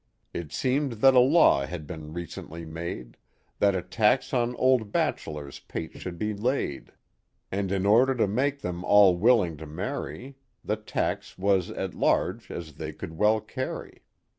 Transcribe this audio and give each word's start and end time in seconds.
It 0.33 0.51
seemed 0.51 0.93
that 0.93 1.13
a 1.13 1.19
law 1.19 1.67
had 1.67 1.85
been 1.85 2.11
recently 2.11 2.65
made, 2.65 3.17
That 3.59 3.75
a 3.75 3.83
tax 3.83 4.33
on 4.33 4.55
old 4.55 4.91
bachelors* 4.91 5.59
pates 5.59 5.99
should 5.99 6.17
be 6.17 6.33
laid. 6.33 6.91
And 7.51 7.71
in 7.71 7.85
order 7.85 8.15
to 8.15 8.25
make 8.25 8.61
them 8.61 8.83
all 8.83 9.15
willing 9.15 9.57
to 9.57 9.67
marry 9.67 10.37
The 10.65 10.77
tax 10.77 11.37
was 11.37 11.69
as 11.69 11.93
large 11.93 12.49
as 12.49 12.73
they 12.77 12.93
could 12.93 13.13
well 13.19 13.41
carry. 13.41 14.01